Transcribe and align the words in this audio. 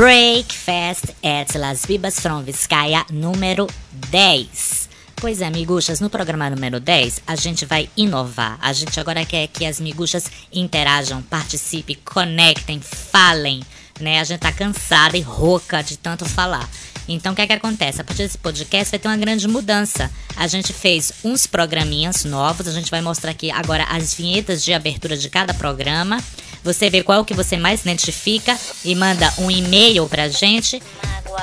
Breakfast 0.00 1.14
at 1.22 1.54
Las 1.58 1.84
Bibas 1.84 2.20
from 2.20 2.42
Vizcaya, 2.42 3.04
número 3.12 3.66
10. 4.08 4.88
Pois 5.16 5.42
é, 5.42 5.50
miguxas, 5.50 6.00
no 6.00 6.08
programa 6.08 6.48
número 6.48 6.80
10 6.80 7.20
a 7.26 7.36
gente 7.36 7.66
vai 7.66 7.86
inovar. 7.94 8.58
A 8.62 8.72
gente 8.72 8.98
agora 8.98 9.26
quer 9.26 9.46
que 9.48 9.66
as 9.66 9.78
miguxas 9.78 10.24
interajam, 10.50 11.20
participem, 11.20 11.98
conectem, 12.02 12.80
falem, 12.80 13.62
né? 14.00 14.20
A 14.20 14.24
gente 14.24 14.40
tá 14.40 14.50
cansada 14.50 15.18
e 15.18 15.20
rouca 15.20 15.82
de 15.82 15.98
tanto 15.98 16.24
falar. 16.24 16.66
Então, 17.06 17.34
o 17.34 17.36
que 17.36 17.42
é 17.42 17.46
que 17.46 17.52
acontece? 17.52 18.00
A 18.00 18.04
partir 18.04 18.22
desse 18.22 18.38
podcast 18.38 18.90
vai 18.90 18.98
ter 18.98 19.08
uma 19.08 19.18
grande 19.18 19.46
mudança. 19.46 20.10
A 20.34 20.46
gente 20.46 20.72
fez 20.72 21.12
uns 21.22 21.46
programinhas 21.46 22.24
novos, 22.24 22.66
a 22.66 22.72
gente 22.72 22.90
vai 22.90 23.02
mostrar 23.02 23.32
aqui 23.32 23.50
agora 23.50 23.84
as 23.84 24.14
vinhetas 24.14 24.64
de 24.64 24.72
abertura 24.72 25.14
de 25.14 25.28
cada 25.28 25.52
programa. 25.52 26.24
Você 26.62 26.90
vê 26.90 27.02
qual 27.02 27.24
que 27.24 27.34
você 27.34 27.56
mais 27.56 27.80
identifica 27.80 28.58
e 28.84 28.94
manda 28.94 29.32
um 29.38 29.50
e-mail 29.50 30.06
pra 30.08 30.28
gente 30.28 30.82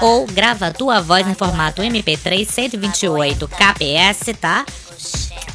ou 0.01 0.27
grava 0.27 0.67
a 0.67 0.73
tua 0.73 1.01
voz 1.01 1.27
em 1.27 1.33
formato 1.33 1.81
MP3 1.81 2.47
128 2.47 3.47
kps, 3.47 4.37
tá? 4.39 4.65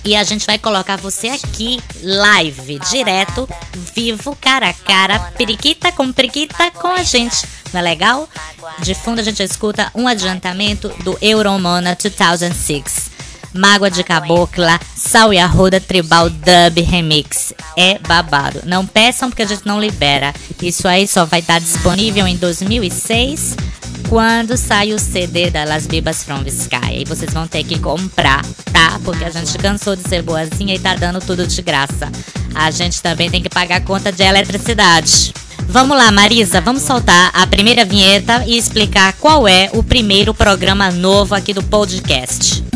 E 0.04 0.16
a 0.16 0.24
gente 0.24 0.46
vai 0.46 0.58
colocar 0.58 0.96
você 0.96 1.28
aqui, 1.28 1.80
live, 2.02 2.80
direto, 2.90 3.48
vivo, 3.94 4.36
cara 4.40 4.70
a 4.70 4.72
cara, 4.72 5.18
periquita 5.36 5.92
com 5.92 6.12
periquita 6.12 6.70
com 6.72 6.88
a 6.88 7.04
gente. 7.04 7.46
Não 7.72 7.80
é 7.80 7.82
legal? 7.82 8.28
De 8.80 8.94
fundo 8.94 9.20
a 9.20 9.24
gente 9.24 9.42
escuta 9.42 9.90
um 9.94 10.08
adiantamento 10.08 10.88
do 11.04 11.16
Euromona 11.22 11.96
2006. 11.96 13.11
Mágoa 13.54 13.90
de 13.90 14.02
Cabocla, 14.02 14.80
Sal 14.96 15.32
e 15.32 15.38
Arruda 15.38 15.80
Tribal 15.80 16.30
Dub 16.30 16.80
Remix. 16.80 17.52
É 17.76 17.98
babado. 17.98 18.60
Não 18.64 18.86
peçam 18.86 19.28
porque 19.28 19.42
a 19.42 19.46
gente 19.46 19.66
não 19.66 19.80
libera. 19.80 20.34
Isso 20.62 20.86
aí 20.88 21.06
só 21.06 21.24
vai 21.24 21.40
estar 21.40 21.58
disponível 21.58 22.26
em 22.26 22.36
2006 22.36 23.56
quando 24.08 24.56
sai 24.56 24.92
o 24.92 24.98
CD 24.98 25.50
da 25.50 25.64
Las 25.64 25.86
Bibas 25.86 26.22
from 26.22 26.42
Sky. 26.46 27.00
E 27.00 27.04
vocês 27.04 27.32
vão 27.32 27.46
ter 27.46 27.64
que 27.64 27.78
comprar, 27.78 28.44
tá? 28.72 29.00
Porque 29.04 29.24
a 29.24 29.30
gente 29.30 29.56
cansou 29.58 29.96
de 29.96 30.06
ser 30.08 30.22
boazinha 30.22 30.74
e 30.74 30.78
tá 30.78 30.94
dando 30.94 31.20
tudo 31.20 31.46
de 31.46 31.62
graça. 31.62 32.10
A 32.54 32.70
gente 32.70 33.00
também 33.00 33.30
tem 33.30 33.42
que 33.42 33.48
pagar 33.48 33.76
a 33.76 33.80
conta 33.80 34.12
de 34.12 34.22
eletricidade. 34.22 35.32
Vamos 35.66 35.96
lá, 35.96 36.12
Marisa, 36.12 36.60
vamos 36.60 36.82
soltar 36.82 37.30
a 37.32 37.46
primeira 37.46 37.84
vinheta 37.84 38.44
e 38.46 38.58
explicar 38.58 39.14
qual 39.14 39.48
é 39.48 39.70
o 39.72 39.82
primeiro 39.82 40.34
programa 40.34 40.90
novo 40.90 41.34
aqui 41.34 41.54
do 41.54 41.62
podcast. 41.62 42.71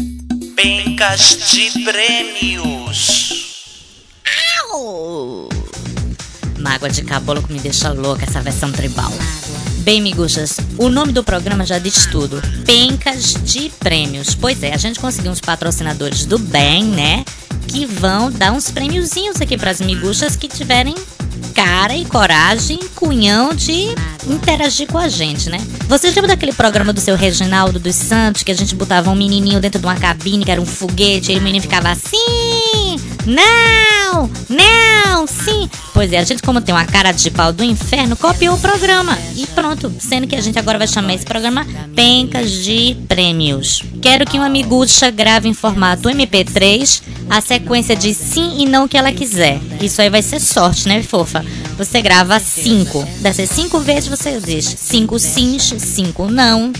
Pencas 0.56 1.52
de 1.52 1.84
prêmios. 1.84 3.30
Au! 4.72 5.50
Mágoa 6.58 6.88
de 6.88 7.02
cabolo 7.02 7.42
que 7.42 7.52
me 7.52 7.60
deixa 7.60 7.92
louca 7.92 8.24
essa 8.24 8.40
versão 8.40 8.72
tribal. 8.72 9.12
Bem, 9.80 10.00
miguxas, 10.00 10.56
o 10.78 10.88
nome 10.88 11.12
do 11.12 11.22
programa 11.22 11.66
já 11.66 11.78
diz 11.78 12.06
tudo. 12.06 12.40
Pencas 12.64 13.34
de 13.44 13.68
prêmios. 13.78 14.34
Pois 14.34 14.62
é, 14.62 14.72
a 14.72 14.78
gente 14.78 14.98
conseguiu 14.98 15.30
uns 15.30 15.42
patrocinadores 15.42 16.24
do 16.24 16.38
bem, 16.38 16.84
né? 16.84 17.22
Que 17.68 17.84
vão 17.84 18.32
dar 18.32 18.52
uns 18.52 18.70
prêmiozinhos 18.70 19.38
aqui 19.42 19.58
para 19.58 19.70
as 19.70 19.82
miguxas 19.82 20.36
que 20.36 20.48
tiverem 20.48 20.94
cara 21.54 21.94
e 21.94 22.06
coragem, 22.06 22.78
cunhão 22.94 23.54
de 23.54 23.94
interagir 24.28 24.86
com 24.88 24.98
a 24.98 25.08
gente, 25.08 25.48
né? 25.48 25.58
Vocês 25.88 26.14
lembram 26.14 26.28
daquele 26.28 26.52
programa 26.52 26.92
do 26.92 27.00
seu 27.00 27.16
Reginaldo 27.16 27.78
dos 27.78 27.94
Santos 27.94 28.42
que 28.42 28.50
a 28.52 28.54
gente 28.54 28.74
botava 28.74 29.10
um 29.10 29.14
menininho 29.14 29.60
dentro 29.60 29.80
de 29.80 29.86
uma 29.86 29.96
cabine 29.96 30.44
que 30.44 30.50
era 30.50 30.60
um 30.60 30.66
foguete 30.66 31.32
e 31.32 31.38
o 31.38 31.42
menino 31.42 31.62
ficava 31.62 31.90
assim? 31.90 32.96
Não! 33.26 34.30
Não! 34.48 35.26
Sim! 35.26 35.68
Pois 35.92 36.12
é, 36.12 36.18
a 36.18 36.24
gente, 36.24 36.42
como 36.42 36.60
tem 36.60 36.74
uma 36.74 36.84
cara 36.84 37.10
de 37.10 37.30
pau 37.30 37.52
do 37.52 37.64
inferno, 37.64 38.16
copiou 38.16 38.54
o 38.54 38.60
programa. 38.60 39.18
E 39.34 39.46
pronto, 39.46 39.92
sendo 39.98 40.26
que 40.26 40.36
a 40.36 40.40
gente 40.40 40.58
agora 40.58 40.78
vai 40.78 40.86
chamar 40.86 41.14
esse 41.14 41.24
programa 41.24 41.66
Pencas 41.94 42.50
de 42.50 42.96
Prêmios. 43.08 43.82
Quero 44.00 44.24
que 44.24 44.38
uma 44.38 44.48
miguxa 44.48 45.10
grave 45.10 45.48
em 45.48 45.54
formato 45.54 46.08
MP3 46.08 47.02
a 47.28 47.40
sequência 47.40 47.96
de 47.96 48.14
sim 48.14 48.62
e 48.62 48.66
não 48.66 48.86
que 48.86 48.96
ela 48.96 49.12
quiser. 49.12 49.60
Isso 49.80 50.00
aí 50.00 50.08
vai 50.08 50.22
ser 50.22 50.40
sorte, 50.40 50.88
né, 50.88 51.02
fofa? 51.02 51.44
Você 51.76 52.00
grava 52.00 52.38
cinco. 52.40 53.06
Dessas 53.20 53.50
cinco 53.50 53.80
vezes 53.80 54.08
você 54.08 54.40
diz 54.40 54.64
cinco 54.78 55.18
sims, 55.18 55.74
cinco 55.78 56.28
não. 56.28 56.72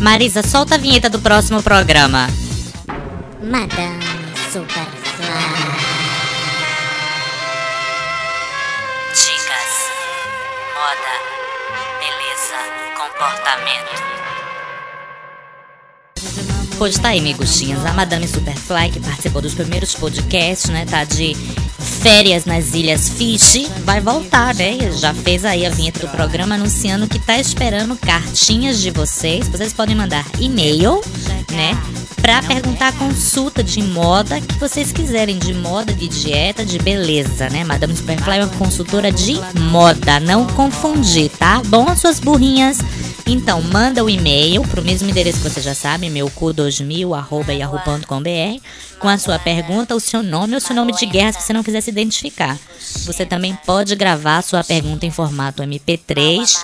Marisa, 0.00 0.42
solta 0.42 0.74
a 0.76 0.78
vinheta 0.78 1.08
do 1.08 1.18
próximo 1.18 1.62
programa. 1.62 2.28
Madame 3.42 4.02
Superfly. 4.52 5.71
Comportamento. 13.22 14.02
Pois 16.76 16.98
tá 16.98 17.10
aí, 17.10 17.20
miguxinhas. 17.20 17.86
A 17.86 17.92
Madame 17.92 18.26
Superfly, 18.26 18.90
que 18.90 18.98
participou 18.98 19.40
dos 19.40 19.54
primeiros 19.54 19.94
podcasts, 19.94 20.68
né? 20.68 20.84
Tá 20.84 21.04
de 21.04 21.36
férias 22.02 22.44
nas 22.44 22.74
Ilhas 22.74 23.08
Fish, 23.10 23.68
vai 23.84 24.00
voltar, 24.00 24.52
né? 24.56 24.90
Já 24.98 25.14
fez 25.14 25.44
aí 25.44 25.64
a 25.64 25.70
vinheta 25.70 26.00
do 26.00 26.08
programa 26.08 26.56
anunciando 26.56 27.06
que 27.06 27.20
tá 27.20 27.38
esperando 27.38 27.96
cartinhas 27.96 28.80
de 28.80 28.90
vocês. 28.90 29.46
Vocês 29.46 29.72
podem 29.72 29.94
mandar 29.94 30.24
e-mail, 30.40 31.00
né? 31.52 31.80
Pra 32.20 32.42
perguntar 32.42 32.92
consulta 32.94 33.62
de 33.62 33.82
moda 33.82 34.40
que 34.40 34.58
vocês 34.58 34.90
quiserem, 34.90 35.38
de 35.38 35.54
moda, 35.54 35.92
de 35.92 36.08
dieta, 36.08 36.64
de 36.64 36.78
beleza, 36.78 37.48
né? 37.50 37.62
Madame 37.62 37.96
Superfly 37.96 38.38
é 38.38 38.44
uma 38.44 38.54
consultora 38.56 39.12
de 39.12 39.34
moda, 39.70 40.18
não 40.18 40.46
confundir, 40.46 41.30
tá? 41.30 41.62
Bom, 41.66 41.94
suas 41.94 42.18
burrinhas. 42.18 42.78
Então, 43.26 43.60
manda 43.62 44.04
o 44.04 44.10
e-mail 44.10 44.62
pro 44.62 44.82
mesmo 44.82 45.08
endereço 45.08 45.40
que 45.40 45.48
você 45.48 45.60
já 45.60 45.74
sabe, 45.74 46.08
meucu2000.yahoo.com.br, 46.08 48.66
com 48.98 49.08
a 49.08 49.16
sua 49.16 49.38
pergunta, 49.38 49.94
o 49.94 50.00
seu 50.00 50.20
nome 50.22 50.54
ou 50.54 50.60
seu 50.60 50.74
nome 50.74 50.92
de 50.92 51.06
guerra, 51.06 51.32
se 51.32 51.42
você 51.42 51.52
não 51.52 51.62
quiser 51.62 51.80
se 51.80 51.90
identificar. 51.90 52.58
Você 53.06 53.24
também 53.24 53.56
pode 53.64 53.94
gravar 53.94 54.38
a 54.38 54.42
sua 54.42 54.64
pergunta 54.64 55.06
em 55.06 55.10
formato 55.10 55.62
MP3, 55.62 56.62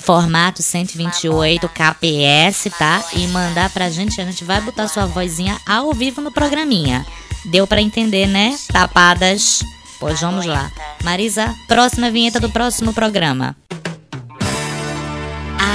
formato 0.00 0.62
128 0.62 1.68
kps, 1.68 2.70
tá? 2.78 3.04
E 3.14 3.26
mandar 3.28 3.70
pra 3.70 3.90
gente, 3.90 4.20
a 4.20 4.24
gente 4.24 4.44
vai 4.44 4.60
botar 4.60 4.88
sua 4.88 5.06
vozinha 5.06 5.58
ao 5.66 5.92
vivo 5.92 6.20
no 6.20 6.30
programinha. 6.30 7.04
Deu 7.46 7.66
pra 7.66 7.82
entender, 7.82 8.26
né? 8.26 8.56
Tapadas. 8.72 9.64
Pois 10.00 10.20
vamos 10.20 10.44
lá. 10.44 10.70
Marisa, 11.02 11.54
próxima 11.66 12.10
vinheta 12.10 12.40
do 12.40 12.50
próximo 12.50 12.92
programa. 12.92 13.56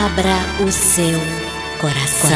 Abra 0.05 0.63
o 0.65 0.71
seu 0.71 1.19
coração. 1.81 2.29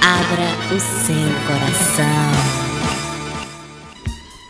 Abra 0.00 0.74
o 0.74 0.80
seu 0.80 1.14
coração. 1.46 2.06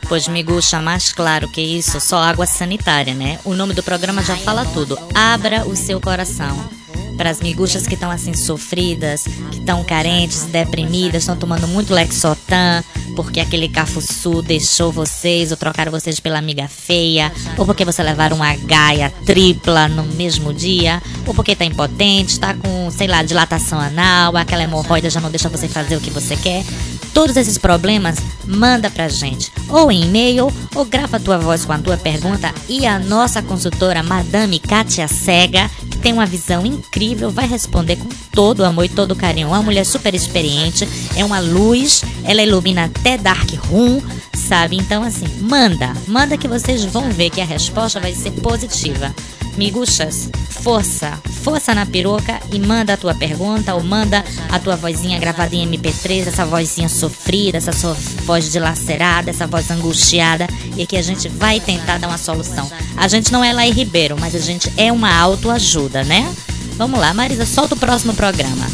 Pois 0.09 0.29
miguxa, 0.29 0.81
mais 0.81 1.13
claro 1.13 1.49
que 1.49 1.61
isso, 1.61 2.01
só 2.01 2.19
água 2.19 2.47
sanitária, 2.47 3.15
né? 3.15 3.41
O 3.45 3.55
nome 3.55 3.75
do 3.75 3.83
programa 3.83 4.23
já 4.23 4.37
fala 4.37 4.65
tudo. 4.67 4.97
Abra 5.13 5.67
o 5.67 5.75
seu 5.75 6.01
coração. 6.01 6.78
Para 7.19 7.31
as 7.31 7.41
miguxas 7.41 7.87
que 7.87 7.95
estão 7.95 8.11
assim 8.11 8.33
sofridas, 8.33 9.25
que 9.51 9.59
estão 9.59 9.83
carentes, 9.83 10.43
deprimidas, 10.45 11.25
estão 11.25 11.37
tomando 11.37 11.67
muito 11.67 11.93
Lexotan, 11.93 12.85
porque 13.17 13.41
aquele 13.41 13.69
cafuçu 13.69 14.41
deixou 14.41 14.93
vocês 14.93 15.51
ou 15.51 15.57
trocaram 15.57 15.91
vocês 15.91 16.21
pela 16.21 16.39
amiga 16.39 16.69
feia, 16.69 17.33
ou 17.57 17.67
porque 17.67 17.85
você 17.85 18.01
levaram 18.03 18.37
uma 18.37 18.55
gaia 18.55 19.13
tripla 19.27 19.89
no 19.89 20.05
mesmo 20.05 20.55
dia, 20.55 21.03
ou 21.27 21.35
porque 21.35 21.57
tá 21.57 21.65
impotente, 21.65 22.39
tá 22.39 22.55
com, 22.55 22.89
sei 22.93 23.09
lá, 23.09 23.25
dilatação 23.25 23.81
anal, 23.81 24.37
aquela 24.37 24.63
hemorroida 24.63 25.11
já 25.11 25.21
não 25.21 25.31
deixa 25.31 25.49
você 25.49 25.67
fazer 25.69 25.97
o 25.97 26.01
que 26.01 26.11
você 26.11 26.37
quer. 26.37 26.65
Todos 27.13 27.37
esses 27.37 27.59
problemas, 27.59 28.17
manda 28.45 28.89
pra 28.89 29.09
gente, 29.09 29.51
ou 29.69 29.91
em 29.91 30.05
e-mail, 30.05 30.53
ou 30.73 30.85
grava 30.85 31.19
tua 31.19 31.39
voz 31.39 31.65
com 31.65 31.73
a 31.73 31.79
tua 31.79 31.97
pergunta 31.97 32.55
e 32.69 32.87
a 32.87 33.01
nossa 33.01 33.43
consultora 33.43 34.05
Madame 34.05 34.61
Kátia 34.61 35.09
Cega, 35.09 35.69
tem 35.99 36.13
uma 36.13 36.27
visão 36.27 36.65
incrível, 36.65 37.31
vai 37.31 37.47
responder 37.47 37.97
com 37.97 38.09
todo 38.33 38.61
o 38.61 38.65
amor 38.65 38.85
e 38.85 38.89
todo 38.89 39.13
o 39.13 39.17
carinho. 39.17 39.49
Uma 39.49 39.63
mulher 39.63 39.85
super 39.85 40.15
experiente, 40.15 40.89
é 41.17 41.25
uma 41.25 41.41
luz, 41.41 42.03
ela 42.25 42.43
ilumina 42.43 42.85
até 42.85 43.19
Dark 43.19 43.51
Room, 43.69 44.01
sabe? 44.35 44.77
Então, 44.77 45.03
assim, 45.03 45.27
manda, 45.41 45.93
manda 46.07 46.39
que 46.39 46.49
vocês 46.49 46.85
vão 46.85 47.11
ver 47.11 47.31
que 47.31 47.41
a 47.41 47.45
resposta 47.45 48.01
vai 48.01 48.15
ser 48.15 48.31
positiva. 48.33 49.15
Miguxas, 49.59 50.31
força, 50.63 51.21
força 51.43 51.75
na 51.75 51.85
peruca 51.85 52.39
e 52.53 52.61
manda 52.61 52.95
a 52.95 52.97
tua 52.97 53.13
pergunta 53.13 53.75
ou 53.75 53.83
manda 53.83 54.25
a 54.49 54.59
tua 54.61 54.77
vozinha 54.77 55.19
gravada 55.19 55.55
em 55.57 55.69
MP3, 55.69 56.29
essa 56.29 56.47
vozinha 56.47 56.89
sofrida, 56.89 57.59
essa 57.59 57.73
sua 57.73 57.95
voz 58.25 58.53
dilacerada, 58.53 59.31
essa 59.31 59.49
voz 59.49 59.69
angustiada 59.71 60.47
e 60.77 60.87
que 60.87 60.97
a 60.97 61.03
gente 61.03 61.29
vai 61.29 61.59
tentar 61.59 61.99
dar 61.99 62.07
uma 62.07 62.19
solução. 62.19 62.71
A 62.97 63.09
gente 63.09 63.33
não 63.33 63.43
é 63.43 63.53
Laí 63.53 63.73
Ribeiro, 63.73 64.17
mas 64.19 64.35
a 64.37 64.39
gente 64.39 64.73
é 64.77 64.93
uma 64.93 65.13
autoajuda, 65.13 66.05
né? 66.05 66.33
Vamos 66.77 67.01
lá, 67.01 67.13
Marisa, 67.13 67.45
solta 67.45 67.75
o 67.75 67.79
próximo 67.79 68.15
programa. 68.15 68.67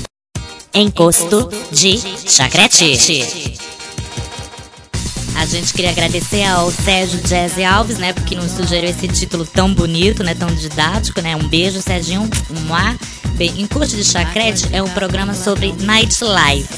Encosto 0.75 1.49
de 1.73 1.99
chacrete. 2.29 3.74
A 5.45 5.47
gente 5.47 5.75
queria 5.75 5.91
agradecer 5.91 6.43
ao 6.45 6.71
Sérgio 6.71 7.21
Jazzy 7.21 7.65
Alves, 7.65 7.99
né, 7.99 8.15
porque 8.15 8.35
nos 8.35 8.53
sugeriu 8.53 8.89
esse 8.89 9.07
título 9.07 9.45
tão 9.45 9.75
bonito, 9.75 10.25
né, 10.25 10.35
tão 10.35 10.49
didático, 10.49 11.21
né? 11.21 11.37
Um 11.37 11.47
beijo, 11.47 11.83
Serginho. 11.83 12.23
Um 12.23 13.37
Bem, 13.37 13.61
Encosto 13.61 13.95
de 13.95 14.05
Chacrete 14.05 14.67
é 14.73 14.83
um 14.83 14.89
programa 14.89 15.35
sobre 15.35 15.75
nightlife. 15.81 16.73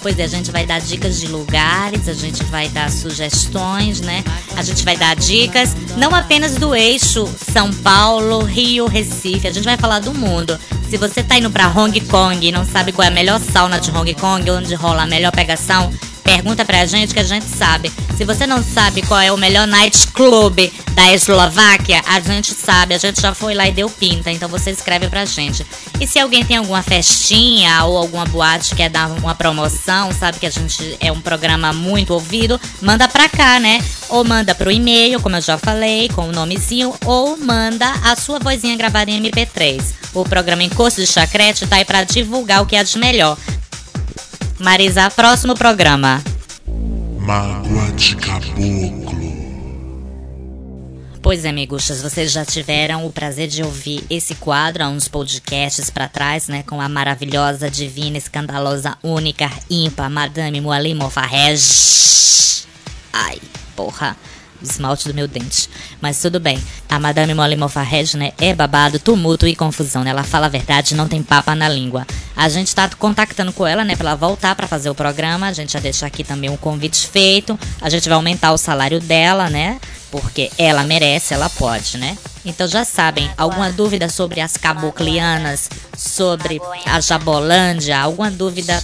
Pois 0.00 0.16
é, 0.16 0.22
a 0.22 0.28
gente 0.28 0.52
vai 0.52 0.64
dar 0.64 0.80
dicas 0.80 1.18
de 1.18 1.26
lugares, 1.26 2.08
a 2.08 2.12
gente 2.12 2.44
vai 2.44 2.68
dar 2.68 2.88
sugestões, 2.88 4.00
né? 4.00 4.22
A 4.56 4.62
gente 4.62 4.84
vai 4.84 4.96
dar 4.96 5.16
dicas 5.16 5.74
não 5.96 6.14
apenas 6.14 6.54
do 6.54 6.72
eixo 6.72 7.28
São 7.52 7.72
Paulo, 7.72 8.44
Rio, 8.44 8.86
Recife, 8.86 9.48
a 9.48 9.52
gente 9.52 9.64
vai 9.64 9.76
falar 9.76 9.98
do 9.98 10.14
mundo. 10.14 10.56
Se 10.88 10.96
você 10.96 11.20
tá 11.20 11.36
indo 11.36 11.50
pra 11.50 11.66
Hong 11.66 12.00
Kong 12.02 12.46
e 12.46 12.52
não 12.52 12.64
sabe 12.64 12.92
qual 12.92 13.06
é 13.06 13.08
a 13.08 13.10
melhor 13.10 13.40
sauna 13.40 13.80
de 13.80 13.90
Hong 13.90 14.14
Kong, 14.14 14.48
onde 14.52 14.72
rola 14.76 15.02
a 15.02 15.06
melhor 15.06 15.32
pegação, 15.32 15.92
pergunta 16.24 16.64
pra 16.64 16.86
gente 16.86 17.12
que 17.12 17.20
a 17.20 17.24
gente 17.24 17.44
sabe. 17.44 17.92
Se 18.16 18.24
você 18.24 18.46
não 18.46 18.62
sabe 18.62 19.02
qual 19.02 19.20
é 19.20 19.30
o 19.30 19.36
melhor 19.36 19.66
night 19.66 20.08
club 20.08 20.72
da 20.94 21.12
Eslováquia, 21.12 22.02
a 22.06 22.18
gente 22.20 22.54
sabe, 22.54 22.94
a 22.94 22.98
gente 22.98 23.20
já 23.20 23.34
foi 23.34 23.54
lá 23.54 23.68
e 23.68 23.72
deu 23.72 23.90
pinta, 23.90 24.30
então 24.30 24.48
você 24.48 24.70
escreve 24.70 25.08
pra 25.08 25.24
gente. 25.24 25.66
E 26.00 26.06
se 26.06 26.18
alguém 26.18 26.44
tem 26.44 26.56
alguma 26.56 26.82
festinha 26.82 27.84
ou 27.84 27.98
alguma 27.98 28.24
boate 28.24 28.70
que 28.70 28.76
quer 28.76 28.88
dar 28.88 29.10
uma 29.10 29.34
promoção, 29.34 30.12
sabe 30.12 30.38
que 30.38 30.46
a 30.46 30.50
gente 30.50 30.96
é 31.00 31.12
um 31.12 31.20
programa 31.20 31.72
muito 31.72 32.14
ouvido, 32.14 32.60
manda 32.80 33.06
pra 33.06 33.28
cá, 33.28 33.60
né? 33.60 33.84
Ou 34.08 34.24
manda 34.24 34.54
pro 34.54 34.70
e-mail, 34.70 35.20
como 35.20 35.36
eu 35.36 35.40
já 35.40 35.58
falei, 35.58 36.08
com 36.08 36.28
o 36.28 36.32
nomezinho, 36.32 36.94
ou 37.04 37.36
manda 37.36 37.90
a 38.02 38.16
sua 38.16 38.38
vozinha 38.38 38.76
gravada 38.76 39.10
em 39.10 39.20
MP3. 39.20 40.04
O 40.14 40.24
programa 40.24 40.62
Encosto 40.62 41.00
de 41.00 41.08
Chacrete 41.08 41.66
tá 41.66 41.76
aí 41.76 41.84
pra 41.84 42.04
divulgar 42.04 42.62
o 42.62 42.66
que 42.66 42.76
é 42.76 42.84
de 42.84 42.96
melhor. 42.98 43.36
Marisa, 44.64 45.10
próximo 45.10 45.54
programa. 45.54 46.24
Mágoa 47.18 47.92
de 47.92 48.16
caboclo. 48.16 49.34
Pois 51.20 51.44
é, 51.44 51.52
miguxas, 51.52 52.00
vocês 52.00 52.32
já 52.32 52.46
tiveram 52.46 53.04
o 53.04 53.12
prazer 53.12 53.46
de 53.46 53.62
ouvir 53.62 54.02
esse 54.08 54.34
quadro 54.36 54.82
há 54.82 54.88
uns 54.88 55.06
podcasts 55.06 55.90
para 55.90 56.08
trás, 56.08 56.48
né? 56.48 56.62
Com 56.62 56.80
a 56.80 56.88
maravilhosa, 56.88 57.70
divina, 57.70 58.16
escandalosa, 58.16 58.96
única, 59.02 59.50
ímpar, 59.68 60.08
Madame 60.08 60.62
Moali 60.62 60.94
Mofarrej. 60.94 62.64
Ai, 63.12 63.38
porra 63.76 64.16
esmalte 64.68 65.08
do 65.08 65.14
meu 65.14 65.28
dente. 65.28 65.68
Mas 66.00 66.20
tudo 66.20 66.40
bem. 66.40 66.62
A 66.88 66.98
Madame 66.98 67.34
Molly 67.34 67.56
Mofarred, 67.56 68.16
né, 68.16 68.32
é 68.40 68.54
babado, 68.54 68.98
tumulto 68.98 69.46
e 69.46 69.56
confusão, 69.56 70.04
né? 70.04 70.10
Ela 70.10 70.22
fala 70.22 70.46
a 70.46 70.48
verdade, 70.48 70.94
não 70.94 71.08
tem 71.08 71.22
papa 71.22 71.54
na 71.54 71.68
língua. 71.68 72.06
A 72.36 72.48
gente 72.48 72.74
tá 72.74 72.88
contactando 72.98 73.52
com 73.52 73.66
ela, 73.66 73.84
né, 73.84 73.96
pra 73.96 74.10
ela 74.10 74.16
voltar 74.16 74.54
para 74.54 74.66
fazer 74.66 74.90
o 74.90 74.94
programa. 74.94 75.46
A 75.46 75.52
gente 75.52 75.72
já 75.72 75.80
deixa 75.80 76.06
aqui 76.06 76.22
também 76.22 76.50
um 76.50 76.56
convite 76.56 77.06
feito. 77.06 77.58
A 77.80 77.88
gente 77.88 78.08
vai 78.08 78.16
aumentar 78.16 78.52
o 78.52 78.58
salário 78.58 79.00
dela, 79.00 79.48
né? 79.50 79.80
Porque 80.10 80.50
ela 80.56 80.84
merece, 80.84 81.34
ela 81.34 81.50
pode, 81.50 81.98
né? 81.98 82.16
Então 82.44 82.68
já 82.68 82.84
sabem, 82.84 83.30
alguma 83.36 83.72
dúvida 83.72 84.08
sobre 84.08 84.40
as 84.40 84.56
caboclianas, 84.56 85.68
sobre 85.96 86.60
a 86.86 87.00
Jabolândia, 87.00 87.98
alguma 87.98 88.30
dúvida 88.30 88.82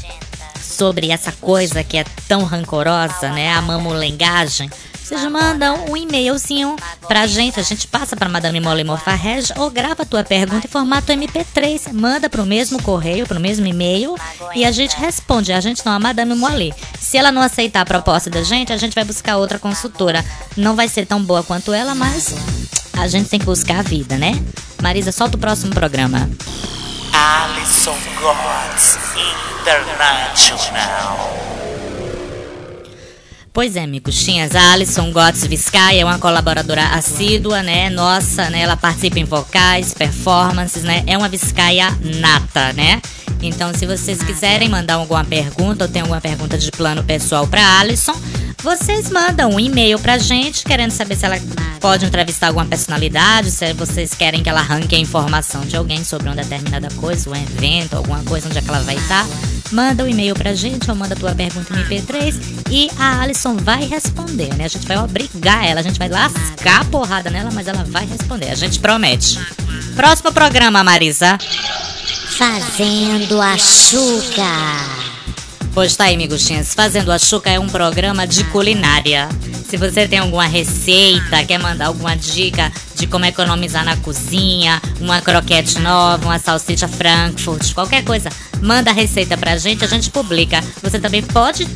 sobre 0.60 1.10
essa 1.10 1.30
coisa 1.32 1.84
que 1.84 1.98
é 1.98 2.04
tão 2.26 2.44
rancorosa, 2.44 3.30
né? 3.32 3.52
A 3.52 3.60
mamulengagem 3.60 4.70
vocês 5.10 5.28
mandam 5.28 5.86
um 5.88 5.96
e-mailzinho 5.96 6.76
pra 7.08 7.26
gente. 7.26 7.58
A 7.58 7.64
gente 7.64 7.88
passa 7.88 8.14
pra 8.14 8.28
Madame 8.28 8.60
Molly 8.60 8.84
Mofarrege 8.84 9.52
ou 9.56 9.68
grava 9.68 10.04
a 10.04 10.06
tua 10.06 10.22
pergunta 10.22 10.68
em 10.68 10.70
formato 10.70 11.12
MP3. 11.12 11.92
Manda 11.92 12.30
pro 12.30 12.46
mesmo 12.46 12.80
correio, 12.80 13.26
pro 13.26 13.40
mesmo 13.40 13.66
e-mail 13.66 14.14
e 14.54 14.64
a 14.64 14.70
gente 14.70 14.96
responde. 14.96 15.52
A 15.52 15.60
gente 15.60 15.84
não, 15.84 15.94
a 15.94 15.98
Madame 15.98 16.36
Molly. 16.36 16.72
Se 17.00 17.18
ela 17.18 17.32
não 17.32 17.42
aceitar 17.42 17.80
a 17.80 17.84
proposta 17.84 18.30
da 18.30 18.44
gente, 18.44 18.72
a 18.72 18.76
gente 18.76 18.94
vai 18.94 19.02
buscar 19.02 19.36
outra 19.36 19.58
consultora. 19.58 20.24
Não 20.56 20.76
vai 20.76 20.86
ser 20.86 21.06
tão 21.06 21.20
boa 21.20 21.42
quanto 21.42 21.72
ela, 21.72 21.92
mas 21.92 22.32
a 22.96 23.08
gente 23.08 23.28
tem 23.28 23.40
que 23.40 23.46
buscar 23.46 23.80
a 23.80 23.82
vida, 23.82 24.16
né? 24.16 24.40
Marisa, 24.80 25.10
solta 25.10 25.36
o 25.36 25.40
próximo 25.40 25.74
programa. 25.74 26.30
Alison 27.12 27.96
Gods 28.20 28.96
International. 29.60 31.09
Pois 33.52 33.74
é, 33.74 33.84
miguxinhas, 33.84 34.54
a 34.54 34.72
Alison 34.72 35.10
Gotts 35.10 35.44
Vizcaya 35.44 36.02
é 36.02 36.04
uma 36.04 36.20
colaboradora 36.20 36.86
assídua, 36.90 37.64
né? 37.64 37.90
Nossa, 37.90 38.48
né? 38.48 38.60
Ela 38.60 38.76
participa 38.76 39.18
em 39.18 39.24
vocais, 39.24 39.92
performances, 39.92 40.84
né? 40.84 41.02
É 41.04 41.18
uma 41.18 41.28
Vizcaya 41.28 41.90
nata, 42.20 42.72
né? 42.74 43.02
Então, 43.42 43.74
se 43.74 43.86
vocês 43.86 44.22
quiserem 44.22 44.68
mandar 44.68 44.94
alguma 44.94 45.24
pergunta 45.24 45.84
ou 45.84 45.90
tem 45.90 46.02
alguma 46.02 46.20
pergunta 46.20 46.56
de 46.56 46.70
plano 46.70 47.02
pessoal 47.02 47.44
para 47.44 47.80
Alison, 47.80 48.14
vocês 48.62 49.10
mandam 49.10 49.50
um 49.50 49.58
e-mail 49.58 49.98
pra 49.98 50.16
gente 50.16 50.62
querendo 50.62 50.92
saber 50.92 51.16
se 51.16 51.26
ela 51.26 51.36
pode 51.80 52.04
entrevistar 52.04 52.48
alguma 52.48 52.66
personalidade, 52.66 53.50
se 53.50 53.72
vocês 53.72 54.14
querem 54.14 54.44
que 54.44 54.48
ela 54.48 54.60
arranque 54.60 54.94
a 54.94 54.98
informação 54.98 55.62
de 55.62 55.76
alguém 55.76 56.04
sobre 56.04 56.28
uma 56.28 56.36
determinada 56.36 56.88
coisa, 56.96 57.28
um 57.28 57.34
evento, 57.34 57.96
alguma 57.96 58.22
coisa 58.22 58.48
onde 58.48 58.58
é 58.58 58.62
que 58.62 58.68
ela 58.68 58.80
vai 58.80 58.94
estar. 58.94 59.26
Manda 59.72 60.04
um 60.04 60.08
e-mail 60.08 60.34
pra 60.34 60.52
gente 60.52 60.90
ou 60.90 60.96
manda 60.96 61.14
tua 61.14 61.34
pergunta 61.34 61.72
no 61.72 61.84
MP3 61.84 62.34
e 62.70 62.90
a 62.98 63.20
Alison 63.20 63.56
vai 63.56 63.84
responder, 63.84 64.52
né? 64.56 64.64
A 64.64 64.68
gente 64.68 64.86
vai 64.86 64.98
obrigar 64.98 65.64
ela, 65.64 65.80
a 65.80 65.82
gente 65.82 65.98
vai 65.98 66.08
lascar 66.08 66.80
a 66.80 66.84
porrada 66.84 67.30
nela, 67.30 67.50
mas 67.52 67.68
ela 67.68 67.84
vai 67.84 68.04
responder, 68.04 68.50
a 68.50 68.54
gente 68.54 68.80
promete. 68.80 69.38
Próximo 69.94 70.32
programa, 70.32 70.82
Marisa. 70.82 71.38
Fazendo 72.36 73.40
a 73.40 73.56
Xuca. 73.56 74.42
Pois 75.72 75.94
tá 75.94 76.04
aí, 76.04 76.16
miguxinhas. 76.16 76.74
Fazendo 76.74 77.12
a 77.12 77.18
Xuca 77.18 77.50
é 77.50 77.58
um 77.58 77.68
programa 77.68 78.26
de 78.26 78.42
culinária. 78.44 79.28
Se 79.68 79.76
você 79.76 80.08
tem 80.08 80.18
alguma 80.18 80.46
receita, 80.46 81.44
quer 81.44 81.58
mandar 81.58 81.86
alguma 81.86 82.16
dica 82.16 82.72
de 83.00 83.06
como 83.06 83.24
economizar 83.24 83.82
na 83.82 83.96
cozinha, 83.96 84.80
uma 85.00 85.22
croquete 85.22 85.78
nova, 85.78 86.22
uma 86.26 86.38
salsicha 86.38 86.86
Frankfurt, 86.86 87.72
qualquer 87.72 88.04
coisa, 88.04 88.28
manda 88.60 88.90
a 88.90 88.94
receita 88.94 89.38
pra 89.38 89.56
gente, 89.56 89.82
a 89.82 89.88
gente 89.88 90.10
publica. 90.10 90.62
Você 90.82 91.00
também 91.00 91.22
pode 91.22 91.66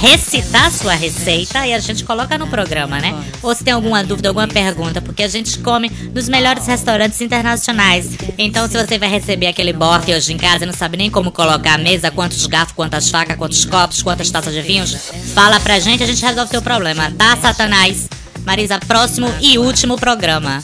recitar 0.00 0.70
sua 0.72 0.94
receita 0.94 1.64
e 1.66 1.72
a 1.72 1.78
gente 1.78 2.04
coloca 2.04 2.36
no 2.36 2.48
programa, 2.48 2.98
né? 2.98 3.14
Ou 3.42 3.54
se 3.54 3.62
tem 3.62 3.72
alguma 3.72 4.02
dúvida, 4.02 4.28
alguma 4.28 4.48
pergunta, 4.48 5.00
porque 5.00 5.22
a 5.22 5.28
gente 5.28 5.56
come 5.60 5.88
nos 6.12 6.28
melhores 6.28 6.66
restaurantes 6.66 7.20
internacionais. 7.20 8.10
Então, 8.36 8.68
se 8.68 8.76
você 8.76 8.98
vai 8.98 9.08
receber 9.08 9.46
aquele 9.46 9.72
bofe 9.72 10.12
hoje 10.12 10.32
em 10.32 10.36
casa 10.36 10.64
e 10.64 10.66
não 10.66 10.74
sabe 10.74 10.96
nem 10.96 11.08
como 11.10 11.30
colocar 11.30 11.74
a 11.74 11.78
mesa, 11.78 12.10
quantos 12.10 12.44
garfos, 12.46 12.74
quantas 12.74 13.08
facas, 13.08 13.36
quantos 13.36 13.64
copos, 13.64 14.02
quantas 14.02 14.30
taças 14.30 14.52
de 14.52 14.62
vinhos, 14.62 14.94
fala 15.32 15.60
pra 15.60 15.78
gente, 15.78 16.02
a 16.02 16.06
gente 16.06 16.22
resolve 16.22 16.48
o 16.48 16.50
seu 16.50 16.62
problema, 16.62 17.12
tá, 17.16 17.36
Satanás? 17.36 18.08
Marisa, 18.46 18.78
próximo 18.78 19.26
e 19.40 19.58
último 19.58 19.96
programa. 19.96 20.62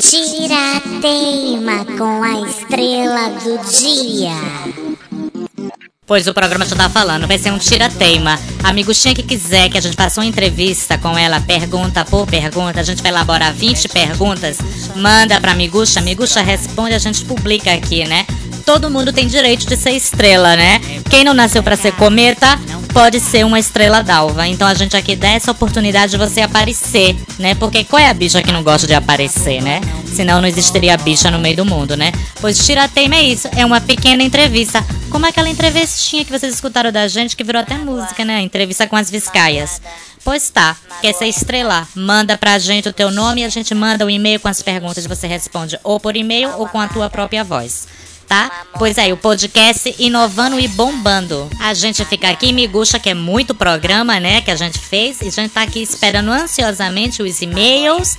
Tira 0.00 0.76
a 0.76 1.00
teima 1.02 1.84
com 1.84 2.22
a 2.22 2.48
estrela 2.48 3.28
do 3.28 3.58
dia. 3.70 4.32
Pois 6.06 6.26
o 6.26 6.32
programa 6.32 6.64
já 6.64 6.76
tá 6.76 6.88
falando, 6.88 7.26
vai 7.26 7.36
ser 7.36 7.52
um 7.52 7.58
tira-teima. 7.58 8.40
A 8.62 8.72
miguxinha 8.72 9.14
que 9.14 9.22
quiser 9.22 9.68
que 9.68 9.76
a 9.76 9.80
gente 9.82 9.96
faça 9.96 10.20
uma 10.20 10.26
entrevista 10.26 10.96
com 10.96 11.16
ela, 11.16 11.40
pergunta 11.42 12.04
por 12.06 12.26
pergunta, 12.26 12.80
a 12.80 12.82
gente 12.82 13.02
vai 13.02 13.12
elaborar 13.12 13.52
20 13.52 13.88
perguntas, 13.88 14.58
manda 14.96 15.38
pra 15.40 15.54
miguxa, 15.54 16.00
a 16.00 16.02
miguxa 16.02 16.40
responde, 16.40 16.94
a 16.94 16.98
gente 16.98 17.22
publica 17.26 17.72
aqui, 17.72 18.06
né? 18.06 18.26
Todo 18.64 18.90
mundo 18.90 19.12
tem 19.12 19.26
direito 19.26 19.66
de 19.66 19.76
ser 19.76 19.90
estrela, 19.90 20.56
né? 20.56 20.80
Quem 21.10 21.22
não 21.22 21.34
nasceu 21.34 21.62
para 21.62 21.76
ser 21.76 21.92
cometa, 21.92 22.58
pode 22.94 23.18
ser 23.18 23.44
uma 23.44 23.58
estrela 23.58 24.02
d'alva. 24.04 24.46
Então 24.46 24.68
a 24.68 24.72
gente 24.72 24.96
aqui 24.96 25.16
dá 25.16 25.28
essa 25.30 25.50
oportunidade 25.50 26.12
de 26.12 26.16
você 26.16 26.40
aparecer, 26.40 27.16
né? 27.40 27.54
Porque 27.56 27.82
qual 27.82 28.00
é 28.00 28.08
a 28.08 28.14
bicha 28.14 28.40
que 28.40 28.52
não 28.52 28.62
gosta 28.62 28.86
de 28.86 28.94
aparecer, 28.94 29.60
né? 29.60 29.80
Senão 30.06 30.40
não 30.40 30.46
existiria 30.46 30.96
bicha 30.96 31.28
no 31.28 31.40
meio 31.40 31.56
do 31.56 31.64
mundo, 31.64 31.96
né? 31.96 32.12
Pois 32.40 32.64
Tirateima 32.64 33.16
é 33.16 33.22
isso, 33.24 33.48
é 33.56 33.66
uma 33.66 33.80
pequena 33.80 34.22
entrevista. 34.22 34.82
Como 35.10 35.26
aquela 35.26 35.48
entrevistinha 35.48 36.24
que 36.24 36.30
vocês 36.30 36.54
escutaram 36.54 36.92
da 36.92 37.08
gente, 37.08 37.36
que 37.36 37.42
virou 37.42 37.60
até 37.60 37.76
música, 37.76 38.24
né? 38.24 38.40
Entrevista 38.40 38.86
com 38.86 38.94
as 38.94 39.10
Viscaias. 39.10 39.82
Pois 40.22 40.48
tá, 40.48 40.76
quer 41.02 41.12
ser 41.12 41.26
estrela? 41.26 41.86
Manda 41.96 42.38
pra 42.38 42.58
gente 42.60 42.88
o 42.88 42.92
teu 42.92 43.10
nome 43.10 43.40
e 43.40 43.44
a 43.44 43.48
gente 43.48 43.74
manda 43.74 44.06
um 44.06 44.10
e-mail 44.10 44.38
com 44.38 44.48
as 44.48 44.62
perguntas. 44.62 45.04
Você 45.04 45.26
responde 45.26 45.78
ou 45.82 45.98
por 45.98 46.16
e-mail 46.16 46.50
ou 46.56 46.68
com 46.68 46.80
a 46.80 46.86
tua 46.86 47.10
própria 47.10 47.42
voz 47.42 47.88
tá? 48.24 48.50
Pois 48.78 48.98
é, 48.98 49.12
o 49.12 49.16
podcast 49.16 49.94
inovando 49.98 50.58
e 50.58 50.68
bombando. 50.68 51.48
A 51.60 51.74
gente 51.74 52.04
fica 52.04 52.28
aqui, 52.28 52.52
Miguxa, 52.52 52.98
que 52.98 53.10
é 53.10 53.14
muito 53.14 53.54
programa, 53.54 54.18
né, 54.18 54.40
que 54.40 54.50
a 54.50 54.56
gente 54.56 54.78
fez, 54.78 55.20
e 55.20 55.28
a 55.28 55.30
gente 55.30 55.50
tá 55.50 55.62
aqui 55.62 55.82
esperando 55.82 56.30
ansiosamente 56.30 57.22
os 57.22 57.40
e-mails, 57.40 58.16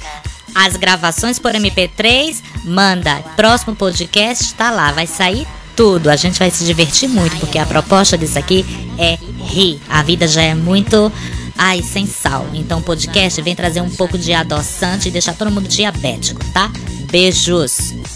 as 0.53 0.75
gravações 0.75 1.39
por 1.39 1.53
MP3. 1.53 2.41
Manda, 2.63 3.15
próximo 3.35 3.75
podcast 3.75 4.53
tá 4.53 4.71
lá, 4.71 4.91
vai 4.91 5.07
sair 5.07 5.45
tudo. 5.75 6.09
A 6.09 6.15
gente 6.15 6.39
vai 6.39 6.50
se 6.50 6.63
divertir 6.63 7.09
muito, 7.09 7.38
porque 7.38 7.59
a 7.59 7.65
proposta 7.65 8.17
disso 8.17 8.39
aqui 8.39 8.65
é 8.97 9.17
rir. 9.43 9.79
A 9.89 10.01
vida 10.01 10.27
já 10.27 10.41
é 10.41 10.55
muito. 10.55 11.12
Ai, 11.57 11.81
sem 11.81 12.05
sal. 12.05 12.47
Então 12.53 12.79
o 12.79 12.83
podcast 12.83 13.41
vem 13.41 13.55
trazer 13.55 13.81
um 13.81 13.89
pouco 13.89 14.17
de 14.17 14.33
adoçante 14.33 15.09
e 15.09 15.12
deixar 15.12 15.33
todo 15.33 15.51
mundo 15.51 15.67
diabético, 15.67 16.43
tá? 16.51 16.71
Beijos! 17.12 18.14